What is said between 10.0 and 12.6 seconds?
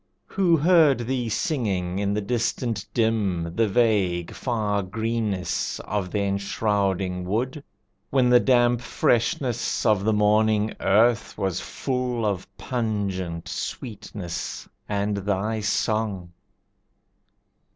the morning earth Was full of